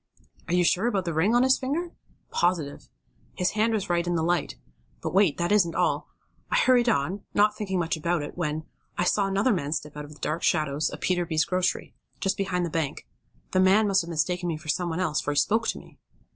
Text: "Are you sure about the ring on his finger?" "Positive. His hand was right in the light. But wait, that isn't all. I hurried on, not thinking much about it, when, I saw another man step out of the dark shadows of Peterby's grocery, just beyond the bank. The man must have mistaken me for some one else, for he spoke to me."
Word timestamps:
"Are 0.47 0.55
you 0.55 0.63
sure 0.63 0.87
about 0.87 1.05
the 1.05 1.13
ring 1.13 1.35
on 1.35 1.43
his 1.43 1.59
finger?" 1.59 1.91
"Positive. 2.31 2.89
His 3.35 3.51
hand 3.51 3.71
was 3.73 3.87
right 3.87 4.07
in 4.07 4.15
the 4.15 4.23
light. 4.23 4.55
But 4.99 5.13
wait, 5.13 5.37
that 5.37 5.51
isn't 5.51 5.75
all. 5.75 6.09
I 6.49 6.55
hurried 6.55 6.89
on, 6.89 7.21
not 7.35 7.55
thinking 7.55 7.77
much 7.77 7.95
about 7.95 8.23
it, 8.23 8.35
when, 8.35 8.63
I 8.97 9.03
saw 9.03 9.27
another 9.27 9.53
man 9.53 9.73
step 9.73 9.95
out 9.95 10.05
of 10.05 10.15
the 10.15 10.19
dark 10.19 10.41
shadows 10.41 10.89
of 10.89 11.01
Peterby's 11.01 11.45
grocery, 11.45 11.93
just 12.19 12.35
beyond 12.35 12.65
the 12.65 12.71
bank. 12.71 13.05
The 13.51 13.59
man 13.59 13.87
must 13.87 14.01
have 14.01 14.09
mistaken 14.09 14.47
me 14.49 14.57
for 14.57 14.69
some 14.69 14.89
one 14.89 14.99
else, 14.99 15.21
for 15.21 15.33
he 15.33 15.35
spoke 15.35 15.67
to 15.67 15.77
me." 15.77 15.99